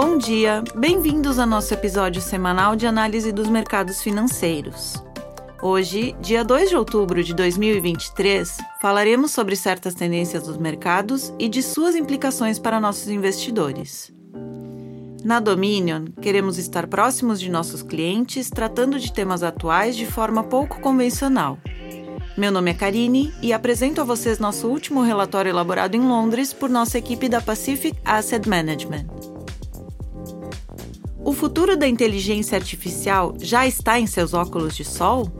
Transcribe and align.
Bom 0.00 0.16
dia, 0.16 0.62
bem-vindos 0.76 1.40
ao 1.40 1.46
nosso 1.46 1.74
episódio 1.74 2.22
semanal 2.22 2.76
de 2.76 2.86
análise 2.86 3.32
dos 3.32 3.48
mercados 3.48 4.00
financeiros. 4.00 4.94
Hoje, 5.60 6.14
dia 6.20 6.44
2 6.44 6.68
de 6.68 6.76
outubro 6.76 7.24
de 7.24 7.34
2023, 7.34 8.58
falaremos 8.80 9.32
sobre 9.32 9.56
certas 9.56 9.96
tendências 9.96 10.44
dos 10.44 10.56
mercados 10.56 11.34
e 11.36 11.48
de 11.48 11.64
suas 11.64 11.96
implicações 11.96 12.60
para 12.60 12.78
nossos 12.78 13.08
investidores. 13.08 14.14
Na 15.24 15.40
Dominion, 15.40 16.04
queremos 16.22 16.58
estar 16.58 16.86
próximos 16.86 17.40
de 17.40 17.50
nossos 17.50 17.82
clientes, 17.82 18.50
tratando 18.50 19.00
de 19.00 19.12
temas 19.12 19.42
atuais 19.42 19.96
de 19.96 20.06
forma 20.06 20.44
pouco 20.44 20.80
convencional. 20.80 21.58
Meu 22.36 22.52
nome 22.52 22.70
é 22.70 22.74
Karine 22.74 23.34
e 23.42 23.52
apresento 23.52 24.00
a 24.00 24.04
vocês 24.04 24.38
nosso 24.38 24.68
último 24.68 25.02
relatório 25.02 25.50
elaborado 25.50 25.96
em 25.96 26.06
Londres 26.06 26.52
por 26.52 26.70
nossa 26.70 26.96
equipe 26.96 27.28
da 27.28 27.40
Pacific 27.40 27.98
Asset 28.04 28.48
Management. 28.48 29.37
O 31.24 31.32
futuro 31.32 31.76
da 31.76 31.86
inteligência 31.86 32.56
artificial 32.56 33.34
já 33.40 33.66
está 33.66 34.00
em 34.00 34.06
seus 34.06 34.32
óculos 34.32 34.74
de 34.74 34.84
sol? 34.84 35.30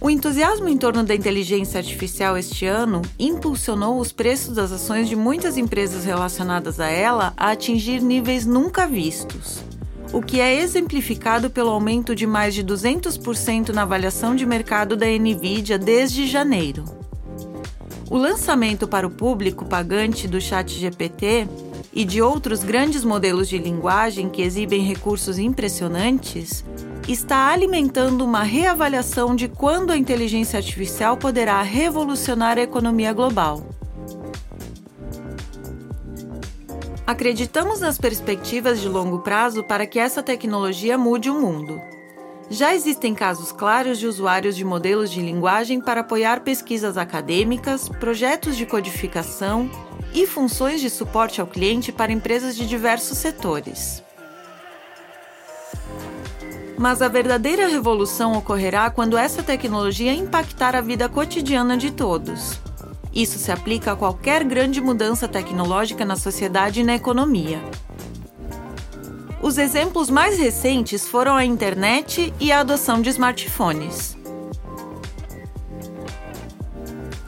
O 0.00 0.08
entusiasmo 0.08 0.68
em 0.68 0.78
torno 0.78 1.02
da 1.02 1.14
inteligência 1.14 1.78
artificial 1.78 2.38
este 2.38 2.64
ano 2.64 3.02
impulsionou 3.18 3.98
os 3.98 4.12
preços 4.12 4.54
das 4.54 4.70
ações 4.70 5.08
de 5.08 5.16
muitas 5.16 5.56
empresas 5.56 6.04
relacionadas 6.04 6.78
a 6.78 6.88
ela 6.88 7.34
a 7.36 7.50
atingir 7.50 8.00
níveis 8.00 8.46
nunca 8.46 8.86
vistos, 8.86 9.64
o 10.12 10.22
que 10.22 10.40
é 10.40 10.60
exemplificado 10.60 11.50
pelo 11.50 11.70
aumento 11.70 12.14
de 12.14 12.26
mais 12.26 12.54
de 12.54 12.62
200% 12.62 13.70
na 13.70 13.82
avaliação 13.82 14.36
de 14.36 14.46
mercado 14.46 14.96
da 14.96 15.06
Nvidia 15.06 15.76
desde 15.76 16.26
janeiro. 16.26 16.84
O 18.08 18.16
lançamento 18.16 18.86
para 18.86 19.06
o 19.06 19.10
público 19.10 19.64
pagante 19.64 20.28
do 20.28 20.40
ChatGPT 20.40 21.48
e 21.96 22.04
de 22.04 22.20
outros 22.20 22.62
grandes 22.62 23.02
modelos 23.02 23.48
de 23.48 23.56
linguagem 23.56 24.28
que 24.28 24.42
exibem 24.42 24.82
recursos 24.82 25.38
impressionantes 25.38 26.62
está 27.08 27.48
alimentando 27.48 28.22
uma 28.22 28.42
reavaliação 28.42 29.34
de 29.34 29.48
quando 29.48 29.92
a 29.92 29.96
inteligência 29.96 30.58
artificial 30.58 31.16
poderá 31.16 31.62
revolucionar 31.62 32.58
a 32.58 32.62
economia 32.62 33.14
global. 33.14 33.66
Acreditamos 37.06 37.80
nas 37.80 37.96
perspectivas 37.96 38.78
de 38.78 38.88
longo 38.90 39.20
prazo 39.20 39.64
para 39.64 39.86
que 39.86 39.98
essa 39.98 40.22
tecnologia 40.22 40.98
mude 40.98 41.30
o 41.30 41.40
mundo. 41.40 41.80
Já 42.50 42.74
existem 42.74 43.14
casos 43.14 43.52
claros 43.52 43.98
de 43.98 44.06
usuários 44.06 44.54
de 44.54 44.66
modelos 44.66 45.10
de 45.10 45.22
linguagem 45.22 45.80
para 45.80 46.02
apoiar 46.02 46.40
pesquisas 46.40 46.98
acadêmicas, 46.98 47.88
projetos 47.88 48.54
de 48.54 48.66
codificação 48.66 49.70
e 50.16 50.26
funções 50.26 50.80
de 50.80 50.88
suporte 50.88 51.42
ao 51.42 51.46
cliente 51.46 51.92
para 51.92 52.10
empresas 52.10 52.56
de 52.56 52.66
diversos 52.66 53.18
setores. 53.18 54.02
Mas 56.78 57.02
a 57.02 57.08
verdadeira 57.08 57.68
revolução 57.68 58.32
ocorrerá 58.32 58.88
quando 58.88 59.18
essa 59.18 59.42
tecnologia 59.42 60.14
impactar 60.14 60.74
a 60.74 60.80
vida 60.80 61.06
cotidiana 61.06 61.76
de 61.76 61.90
todos. 61.90 62.58
Isso 63.12 63.38
se 63.38 63.52
aplica 63.52 63.92
a 63.92 63.96
qualquer 63.96 64.42
grande 64.42 64.80
mudança 64.80 65.28
tecnológica 65.28 66.02
na 66.02 66.16
sociedade 66.16 66.80
e 66.80 66.84
na 66.84 66.94
economia. 66.94 67.60
Os 69.42 69.58
exemplos 69.58 70.08
mais 70.08 70.38
recentes 70.38 71.06
foram 71.06 71.36
a 71.36 71.44
internet 71.44 72.32
e 72.40 72.50
a 72.50 72.60
adoção 72.60 73.02
de 73.02 73.10
smartphones. 73.10 74.15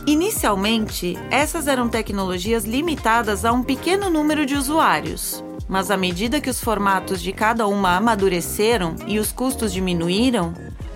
Inicialmente, 0.09 1.19
essas 1.31 1.69
eram 1.69 1.87
tecnologias 1.87 2.64
limitadas 2.64 3.45
a 3.45 3.53
um 3.53 3.62
pequeno 3.62 4.09
número 4.09 4.47
de 4.47 4.55
usuários, 4.55 5.45
mas 5.69 5.91
à 5.91 5.98
medida 5.98 6.41
que 6.41 6.48
os 6.48 6.62
formatos 6.62 7.20
de 7.20 7.30
cada 7.30 7.67
uma 7.67 7.95
amadureceram 7.95 8.97
e 9.07 9.18
os 9.18 9.30
custos 9.30 9.70
diminuíram, 9.70 10.55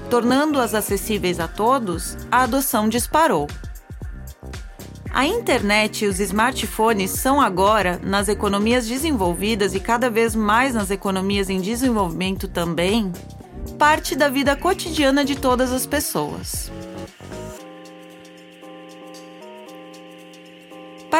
tornando-as 0.08 0.72
acessíveis 0.72 1.40
a 1.40 1.46
todos, 1.46 2.16
a 2.30 2.44
adoção 2.44 2.88
disparou. 2.88 3.48
A 5.12 5.26
internet 5.26 6.06
e 6.06 6.08
os 6.08 6.18
smartphones 6.18 7.10
são 7.10 7.38
agora, 7.38 8.00
nas 8.02 8.28
economias 8.28 8.88
desenvolvidas 8.88 9.74
e 9.74 9.80
cada 9.80 10.08
vez 10.08 10.34
mais 10.34 10.72
nas 10.72 10.90
economias 10.90 11.50
em 11.50 11.60
desenvolvimento 11.60 12.48
também, 12.48 13.12
parte 13.78 14.16
da 14.16 14.30
vida 14.30 14.56
cotidiana 14.56 15.22
de 15.22 15.36
todas 15.36 15.70
as 15.70 15.84
pessoas. 15.84 16.72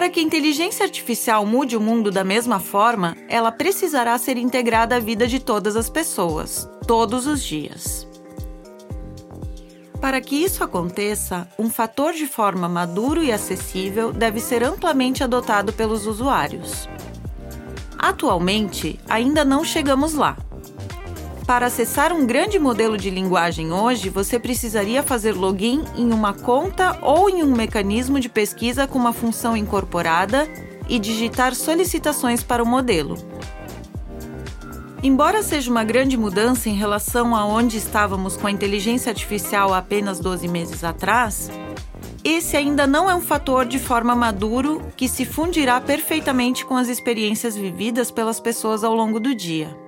Para 0.02 0.10
que 0.10 0.18
a 0.18 0.22
inteligência 0.24 0.84
artificial 0.84 1.46
mude 1.46 1.76
o 1.76 1.80
mundo 1.80 2.10
da 2.10 2.24
mesma 2.24 2.58
forma, 2.58 3.16
ela 3.28 3.52
precisará 3.52 4.18
ser 4.18 4.36
integrada 4.36 4.96
à 4.96 4.98
vida 4.98 5.28
de 5.28 5.38
todas 5.38 5.76
as 5.76 5.88
pessoas, 5.88 6.68
todos 6.88 7.24
os 7.28 7.40
dias. 7.40 8.04
Para 10.00 10.20
que 10.20 10.34
isso 10.34 10.64
aconteça, 10.64 11.48
um 11.56 11.70
fator 11.70 12.14
de 12.14 12.26
forma 12.26 12.68
maduro 12.68 13.22
e 13.22 13.30
acessível 13.30 14.12
deve 14.12 14.40
ser 14.40 14.64
amplamente 14.64 15.22
adotado 15.22 15.72
pelos 15.72 16.04
usuários. 16.04 16.88
Atualmente, 17.96 18.98
ainda 19.08 19.44
não 19.44 19.64
chegamos 19.64 20.14
lá, 20.14 20.36
para 21.52 21.66
acessar 21.66 22.14
um 22.14 22.24
grande 22.24 22.58
modelo 22.58 22.96
de 22.96 23.10
linguagem 23.10 23.74
hoje, 23.74 24.08
você 24.08 24.38
precisaria 24.38 25.02
fazer 25.02 25.32
login 25.32 25.84
em 25.94 26.10
uma 26.10 26.32
conta 26.32 26.98
ou 27.02 27.28
em 27.28 27.42
um 27.42 27.54
mecanismo 27.54 28.18
de 28.18 28.30
pesquisa 28.30 28.86
com 28.86 28.98
uma 28.98 29.12
função 29.12 29.54
incorporada 29.54 30.48
e 30.88 30.98
digitar 30.98 31.54
solicitações 31.54 32.42
para 32.42 32.62
o 32.62 32.66
modelo. 32.66 33.18
Embora 35.02 35.42
seja 35.42 35.70
uma 35.70 35.84
grande 35.84 36.16
mudança 36.16 36.70
em 36.70 36.74
relação 36.74 37.36
a 37.36 37.44
onde 37.44 37.76
estávamos 37.76 38.34
com 38.34 38.46
a 38.46 38.50
inteligência 38.50 39.10
artificial 39.10 39.74
apenas 39.74 40.18
12 40.20 40.48
meses 40.48 40.82
atrás, 40.82 41.50
esse 42.24 42.56
ainda 42.56 42.86
não 42.86 43.10
é 43.10 43.14
um 43.14 43.20
fator 43.20 43.66
de 43.66 43.78
forma 43.78 44.16
maduro 44.16 44.80
que 44.96 45.06
se 45.06 45.26
fundirá 45.26 45.78
perfeitamente 45.82 46.64
com 46.64 46.78
as 46.78 46.88
experiências 46.88 47.54
vividas 47.54 48.10
pelas 48.10 48.40
pessoas 48.40 48.82
ao 48.82 48.94
longo 48.94 49.20
do 49.20 49.34
dia. 49.34 49.81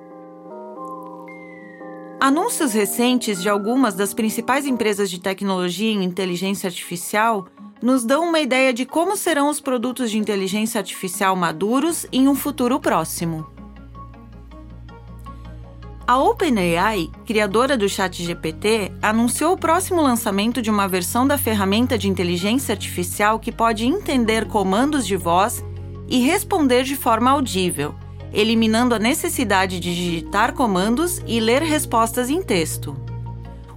Anúncios 2.25 2.73
recentes 2.73 3.43
de 3.43 3.51
algumas 3.51 3.93
das 3.93 4.15
principais 4.15 4.65
empresas 4.65 5.11
de 5.11 5.21
tecnologia 5.21 5.93
em 5.93 6.03
inteligência 6.03 6.69
artificial 6.69 7.47
nos 7.83 8.03
dão 8.03 8.31
uma 8.31 8.41
ideia 8.41 8.73
de 8.73 8.87
como 8.87 9.15
serão 9.15 9.51
os 9.51 9.61
produtos 9.61 10.11
de 10.11 10.17
inteligência 10.17 10.79
artificial 10.79 11.37
maduros 11.37 12.07
em 12.11 12.27
um 12.27 12.35
futuro 12.35 12.81
próximo. 12.81 13.47
A 16.07 16.17
OpenAI, 16.17 17.11
criadora 17.27 17.77
do 17.77 17.91
ChatGPT, 17.91 18.91
anunciou 19.03 19.53
o 19.53 19.59
próximo 19.59 20.01
lançamento 20.01 20.63
de 20.63 20.71
uma 20.71 20.89
versão 20.89 21.27
da 21.27 21.37
ferramenta 21.37 21.99
de 21.99 22.09
inteligência 22.09 22.73
artificial 22.73 23.39
que 23.39 23.53
pode 23.53 23.85
entender 23.85 24.49
comandos 24.49 25.07
de 25.07 25.15
voz 25.15 25.63
e 26.09 26.21
responder 26.21 26.85
de 26.85 26.97
forma 26.97 27.31
audível, 27.31 27.95
eliminando 28.35 28.95
a 28.95 28.99
necessidade 28.99 29.81
de 29.81 29.95
digitar 29.95 30.53
comandos 30.53 31.23
e 31.27 31.39
ler 31.41 31.63
respostas 31.63 32.29
em 32.29 32.43
texto. 32.43 32.97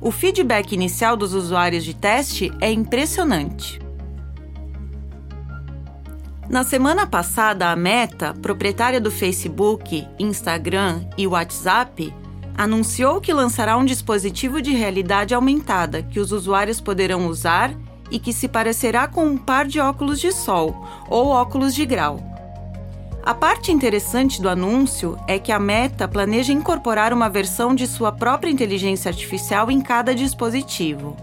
O 0.01 0.11
feedback 0.11 0.73
inicial 0.73 1.15
dos 1.15 1.33
usuários 1.33 1.85
de 1.85 1.93
teste 1.93 2.51
é 2.59 2.71
impressionante. 2.71 3.79
Na 6.49 6.63
semana 6.63 7.05
passada, 7.05 7.71
a 7.71 7.75
Meta, 7.75 8.33
proprietária 8.33 9.01
do 9.01 9.11
Facebook, 9.11 10.07
Instagram 10.17 11.01
e 11.17 11.27
WhatsApp, 11.27 12.13
anunciou 12.57 13.21
que 13.21 13.33
lançará 13.33 13.77
um 13.77 13.85
dispositivo 13.85 14.61
de 14.61 14.71
realidade 14.71 15.35
aumentada 15.35 16.01
que 16.01 16.19
os 16.19 16.31
usuários 16.31 16.81
poderão 16.81 17.27
usar 17.27 17.71
e 18.09 18.17
que 18.17 18.33
se 18.33 18.47
parecerá 18.47 19.07
com 19.07 19.25
um 19.25 19.37
par 19.37 19.67
de 19.67 19.79
óculos 19.79 20.19
de 20.19 20.31
sol 20.31 20.87
ou 21.09 21.27
óculos 21.27 21.75
de 21.75 21.85
grau. 21.85 22.26
A 23.27 23.33
parte 23.33 23.73
interessante 23.73 24.41
do 24.41 24.47
anúncio 24.47 25.19
é 25.27 25.37
que 25.37 25.51
a 25.51 25.59
Meta 25.59 26.07
planeja 26.07 26.53
incorporar 26.53 27.11
uma 27.11 27.27
versão 27.27 27.75
de 27.75 27.85
sua 27.85 28.09
própria 28.09 28.49
inteligência 28.49 29.09
artificial 29.09 29.69
em 29.69 29.81
cada 29.81 30.15
dispositivo, 30.15 31.13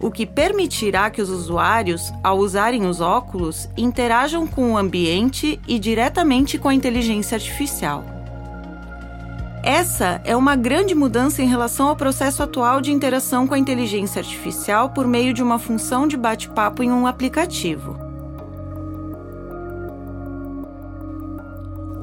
o 0.00 0.10
que 0.10 0.26
permitirá 0.26 1.08
que 1.10 1.22
os 1.22 1.30
usuários, 1.30 2.12
ao 2.24 2.38
usarem 2.38 2.84
os 2.84 3.00
óculos, 3.00 3.68
interajam 3.76 4.48
com 4.48 4.72
o 4.72 4.76
ambiente 4.76 5.60
e 5.68 5.78
diretamente 5.78 6.58
com 6.58 6.68
a 6.68 6.74
inteligência 6.74 7.36
artificial. 7.36 8.04
Essa 9.62 10.20
é 10.24 10.34
uma 10.34 10.56
grande 10.56 10.92
mudança 10.92 11.40
em 11.40 11.46
relação 11.46 11.86
ao 11.86 11.94
processo 11.94 12.42
atual 12.42 12.80
de 12.80 12.90
interação 12.90 13.46
com 13.46 13.54
a 13.54 13.58
inteligência 13.60 14.18
artificial 14.18 14.90
por 14.90 15.06
meio 15.06 15.32
de 15.32 15.40
uma 15.40 15.60
função 15.60 16.08
de 16.08 16.16
bate-papo 16.16 16.82
em 16.82 16.90
um 16.90 17.06
aplicativo. 17.06 18.03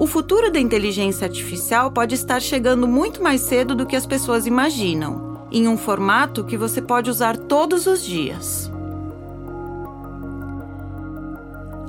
O 0.01 0.07
futuro 0.07 0.49
da 0.49 0.59
inteligência 0.59 1.27
artificial 1.27 1.91
pode 1.91 2.15
estar 2.15 2.41
chegando 2.41 2.87
muito 2.87 3.21
mais 3.21 3.39
cedo 3.41 3.75
do 3.75 3.85
que 3.85 3.95
as 3.95 4.03
pessoas 4.03 4.47
imaginam, 4.47 5.45
em 5.51 5.67
um 5.67 5.77
formato 5.77 6.43
que 6.43 6.57
você 6.57 6.81
pode 6.81 7.07
usar 7.07 7.37
todos 7.37 7.85
os 7.85 8.03
dias. 8.03 8.71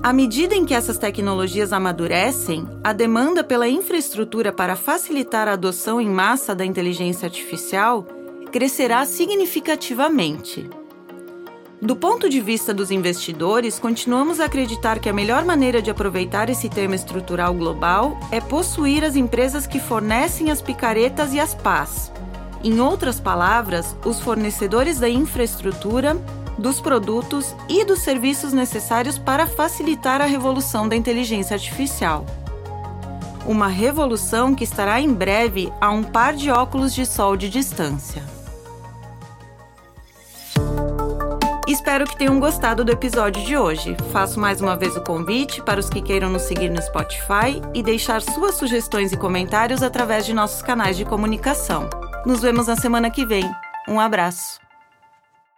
À 0.03 0.13
medida 0.13 0.55
em 0.55 0.67
que 0.67 0.75
essas 0.75 0.99
tecnologias 0.99 1.73
amadurecem, 1.73 2.69
a 2.85 2.93
demanda 2.93 3.43
pela 3.43 3.67
infraestrutura 3.67 4.53
para 4.53 4.77
facilitar 4.77 5.49
a 5.49 5.55
adoção 5.55 5.99
em 5.99 6.11
massa 6.11 6.55
da 6.55 6.67
inteligência 6.67 7.25
artificial 7.25 8.07
crescerá 8.53 9.07
significativamente. 9.07 10.69
Do 11.85 11.97
ponto 11.97 12.29
de 12.29 12.41
vista 12.41 12.73
dos 12.73 12.93
investidores, 12.93 13.77
continuamos 13.77 14.39
a 14.39 14.45
acreditar 14.45 15.01
que 15.01 15.09
a 15.09 15.13
melhor 15.13 15.45
maneira 15.45 15.83
de 15.83 15.91
aproveitar 15.91 16.49
esse 16.49 16.69
tema 16.69 16.95
estrutural 16.95 17.53
global 17.53 18.17
é 18.31 18.41
possuir 18.41 19.03
as 19.03 19.17
empresas 19.17 19.67
que 19.67 19.81
fornecem 19.81 20.53
as 20.53 20.63
picaretas 20.63 21.35
e 21.35 21.41
as 21.41 21.57
pás. 21.57 22.13
Em 22.63 22.79
outras 22.79 23.19
palavras, 23.19 23.97
os 24.05 24.21
fornecedores 24.21 25.01
da 25.01 25.09
infraestrutura 25.09 26.17
dos 26.57 26.81
produtos 26.81 27.53
e 27.69 27.85
dos 27.85 27.99
serviços 27.99 28.53
necessários 28.53 29.19
para 29.19 29.45
facilitar 29.45 30.21
a 30.21 30.27
revolução 30.27 30.89
da 30.89 30.95
inteligência 30.95 31.55
artificial. 31.55 32.25
Uma 33.45 33.67
revolução 33.67 34.55
que 34.55 34.63
estará 34.63 35.01
em 35.01 35.13
breve 35.13 35.73
a 35.81 35.91
um 35.91 36.05
par 36.05 36.35
de 36.35 36.49
óculos 36.49 36.95
de 36.95 37.05
sol 37.05 37.37
de 37.37 37.51
distância. 37.51 38.23
Espero 41.93 42.07
que 42.07 42.17
tenham 42.17 42.41
gostado 42.41 42.87
do 42.87 42.91
episódio 42.91 43.45
de 43.45 43.55
hoje. 43.55 43.95
Faço 44.11 44.41
mais 44.41 44.63
uma 44.63 44.75
vez 44.75 44.97
o 44.97 45.03
convite 45.03 45.61
para 45.61 45.79
os 45.79 45.91
que 45.91 46.01
queiram 46.01 46.31
nos 46.31 46.41
seguir 46.41 46.71
no 46.71 46.81
Spotify 46.81 47.61
e 47.75 47.83
deixar 47.83 48.23
suas 48.23 48.55
sugestões 48.55 49.13
e 49.13 49.17
comentários 49.19 49.83
através 49.83 50.25
de 50.25 50.33
nossos 50.33 50.63
canais 50.63 50.97
de 50.97 51.05
comunicação. 51.05 51.91
Nos 52.25 52.41
vemos 52.41 52.67
na 52.67 52.77
semana 52.77 53.11
que 53.11 53.27
vem. 53.27 53.45
Um 53.87 54.01
abraço. 54.01 54.59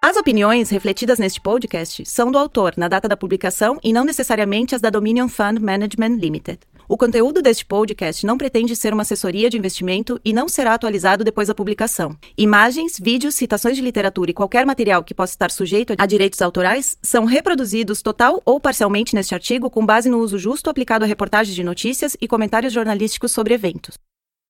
As 0.02 0.16
opiniões 0.16 0.70
refletidas 0.70 1.20
neste 1.20 1.40
podcast 1.40 2.04
são 2.04 2.32
do 2.32 2.36
autor 2.36 2.74
na 2.76 2.88
data 2.88 3.06
da 3.06 3.16
publicação 3.16 3.78
e 3.80 3.92
não 3.92 4.04
necessariamente 4.04 4.74
as 4.74 4.80
da 4.80 4.90
Dominion 4.90 5.28
Fund 5.28 5.60
Management 5.60 6.16
Limited. 6.16 6.58
O 6.86 6.98
conteúdo 6.98 7.40
deste 7.40 7.64
podcast 7.64 8.26
não 8.26 8.36
pretende 8.36 8.76
ser 8.76 8.92
uma 8.92 9.02
assessoria 9.02 9.48
de 9.48 9.56
investimento 9.56 10.20
e 10.24 10.32
não 10.32 10.48
será 10.48 10.74
atualizado 10.74 11.24
depois 11.24 11.48
da 11.48 11.54
publicação. 11.54 12.14
Imagens, 12.36 12.98
vídeos, 13.00 13.34
citações 13.34 13.76
de 13.76 13.82
literatura 13.82 14.30
e 14.30 14.34
qualquer 14.34 14.66
material 14.66 15.02
que 15.02 15.14
possa 15.14 15.32
estar 15.32 15.50
sujeito 15.50 15.94
a 15.96 16.06
direitos 16.06 16.42
autorais 16.42 16.98
são 17.02 17.24
reproduzidos 17.24 18.02
total 18.02 18.42
ou 18.44 18.60
parcialmente 18.60 19.14
neste 19.14 19.34
artigo 19.34 19.70
com 19.70 19.84
base 19.84 20.10
no 20.10 20.18
uso 20.18 20.38
justo 20.38 20.68
aplicado 20.68 21.04
a 21.04 21.08
reportagens 21.08 21.56
de 21.56 21.64
notícias 21.64 22.16
e 22.20 22.28
comentários 22.28 22.72
jornalísticos 22.72 23.32
sobre 23.32 23.54
eventos. 23.54 23.98